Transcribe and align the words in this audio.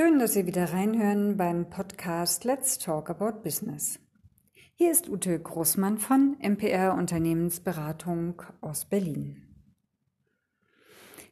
Schön, 0.00 0.20
dass 0.20 0.34
Sie 0.34 0.46
wieder 0.46 0.72
reinhören 0.72 1.36
beim 1.36 1.70
Podcast 1.70 2.44
Let's 2.44 2.78
Talk 2.78 3.10
About 3.10 3.42
Business. 3.42 3.98
Hier 4.76 4.92
ist 4.92 5.08
Ute 5.08 5.36
Großmann 5.36 5.98
von 5.98 6.36
MPR 6.40 6.94
Unternehmensberatung 6.94 8.40
aus 8.60 8.84
Berlin. 8.84 9.42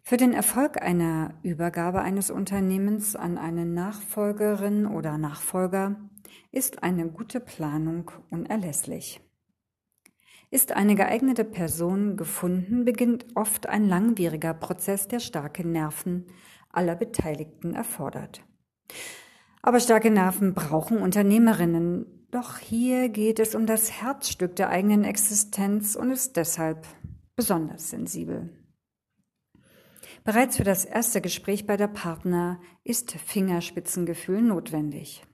Für 0.03 0.17
den 0.17 0.33
Erfolg 0.33 0.83
einer 0.83 1.35
Übergabe 1.45 2.01
eines 2.01 2.29
Unternehmens 2.29 3.15
an 3.15 3.39
eine 3.39 3.65
Nachfolgerin 3.67 4.87
oder 4.87 5.17
Nachfolger 5.17 5.95
ist 6.51 6.83
eine 6.83 7.07
gute 7.07 7.39
Planung 7.39 8.11
unerlässlich. 8.31 9.21
Ist 10.51 10.73
eine 10.73 10.97
geeignete 10.97 11.45
Person 11.45 12.17
gefunden, 12.17 12.85
beginnt 12.85 13.27
oft 13.37 13.69
ein 13.69 13.89
langwieriger 13.89 14.55
Prozess, 14.55 15.07
der 15.07 15.21
starke 15.21 15.65
Nerven 15.65 16.27
aller 16.73 16.97
Beteiligten 16.97 17.73
erfordert. 17.73 18.43
Aber 19.67 19.81
starke 19.81 20.13
Nerven 20.13 20.55
brauchen 20.55 20.99
Unternehmerinnen. 20.99 22.29
Doch 22.31 22.59
hier 22.59 23.09
geht 23.09 23.41
es 23.41 23.57
um 23.57 23.67
das 23.67 24.01
Herzstück 24.01 24.55
der 24.55 24.69
eigenen 24.69 25.03
Existenz 25.03 25.97
und 25.97 26.13
ist 26.13 26.37
deshalb 26.37 26.87
besonders 27.35 27.91
sensibel. 27.91 28.65
Bereits 30.23 30.59
für 30.59 30.63
das 30.63 30.85
erste 30.85 31.21
Gespräch 31.21 31.67
bei 31.67 31.77
der 31.77 31.89
Partner 31.89 32.61
ist 32.85 33.11
Fingerspitzengefühl 33.11 34.41
notwendig. 34.41 35.25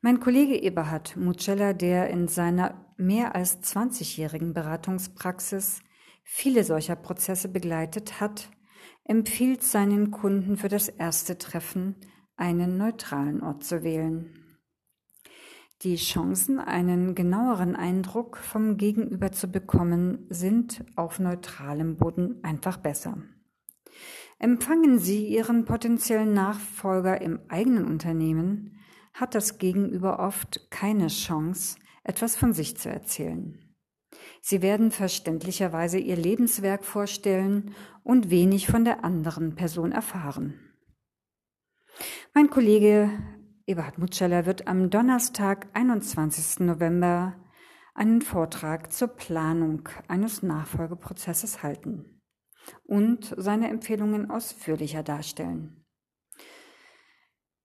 Mein 0.00 0.20
Kollege 0.20 0.54
Eberhard 0.54 1.16
Mucella, 1.16 1.72
der 1.72 2.08
in 2.08 2.28
seiner 2.28 2.86
mehr 2.98 3.34
als 3.34 3.60
20-jährigen 3.64 4.54
Beratungspraxis 4.54 5.80
viele 6.22 6.62
solcher 6.62 6.94
Prozesse 6.94 7.48
begleitet 7.48 8.20
hat, 8.20 8.48
empfiehlt 9.02 9.64
seinen 9.64 10.12
Kunden 10.12 10.56
für 10.56 10.68
das 10.68 10.88
erste 10.88 11.36
Treffen 11.36 11.96
einen 12.40 12.78
neutralen 12.78 13.42
Ort 13.42 13.64
zu 13.64 13.82
wählen. 13.82 14.34
Die 15.82 15.96
Chancen, 15.96 16.58
einen 16.58 17.14
genaueren 17.14 17.74
Eindruck 17.76 18.36
vom 18.36 18.76
Gegenüber 18.76 19.32
zu 19.32 19.48
bekommen, 19.48 20.26
sind 20.28 20.84
auf 20.96 21.18
neutralem 21.18 21.96
Boden 21.96 22.42
einfach 22.42 22.76
besser. 22.76 23.18
Empfangen 24.38 24.98
Sie 24.98 25.26
Ihren 25.26 25.64
potenziellen 25.64 26.32
Nachfolger 26.32 27.20
im 27.20 27.40
eigenen 27.48 27.86
Unternehmen, 27.86 28.78
hat 29.12 29.34
das 29.34 29.58
Gegenüber 29.58 30.18
oft 30.18 30.70
keine 30.70 31.08
Chance, 31.08 31.78
etwas 32.04 32.36
von 32.36 32.52
sich 32.52 32.76
zu 32.76 32.88
erzählen. 32.88 33.58
Sie 34.40 34.62
werden 34.62 34.90
verständlicherweise 34.90 35.98
ihr 35.98 36.16
Lebenswerk 36.16 36.84
vorstellen 36.84 37.74
und 38.02 38.30
wenig 38.30 38.66
von 38.66 38.84
der 38.84 39.04
anderen 39.04 39.54
Person 39.54 39.92
erfahren. 39.92 40.69
Mein 42.32 42.48
Kollege 42.48 43.10
Eberhard 43.66 43.98
Mutscheller 43.98 44.46
wird 44.46 44.68
am 44.68 44.88
Donnerstag, 44.88 45.66
21. 45.72 46.60
November, 46.60 47.34
einen 47.92 48.22
Vortrag 48.22 48.92
zur 48.92 49.08
Planung 49.08 49.88
eines 50.06 50.40
Nachfolgeprozesses 50.40 51.64
halten 51.64 52.20
und 52.84 53.34
seine 53.36 53.68
Empfehlungen 53.68 54.30
ausführlicher 54.30 55.02
darstellen. 55.02 55.84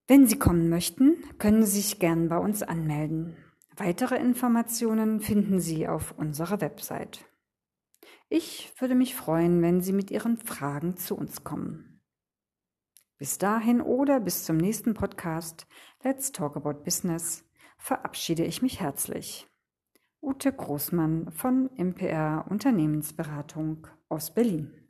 Wenn 0.07 0.25
Sie 0.25 0.39
kommen 0.39 0.67
möchten, 0.67 1.23
können 1.37 1.63
Sie 1.63 1.81
sich 1.81 1.99
gern 1.99 2.27
bei 2.27 2.39
uns 2.39 2.63
anmelden. 2.63 3.37
Weitere 3.77 4.15
Informationen 4.15 5.19
finden 5.19 5.59
Sie 5.59 5.87
auf 5.87 6.17
unserer 6.17 6.59
Website. 6.59 7.23
Ich 8.29 8.73
würde 8.79 8.95
mich 8.95 9.13
freuen, 9.13 9.61
wenn 9.61 9.81
Sie 9.81 9.93
mit 9.93 10.09
Ihren 10.09 10.37
Fragen 10.37 10.97
zu 10.97 11.15
uns 11.15 11.43
kommen. 11.43 11.94
Bis 13.17 13.37
dahin 13.37 13.79
oder 13.79 14.19
bis 14.19 14.43
zum 14.43 14.57
nächsten 14.57 14.93
Podcast 14.93 15.67
Let's 16.03 16.33
Talk 16.33 16.57
About 16.57 16.83
Business 16.83 17.45
verabschiede 17.77 18.43
ich 18.43 18.61
mich 18.61 18.81
herzlich. 18.81 19.47
Ute 20.21 20.51
Großmann 20.51 21.31
von 21.31 21.69
MPR 21.77 22.45
Unternehmensberatung 22.49 23.87
aus 24.09 24.33
Berlin. 24.33 24.84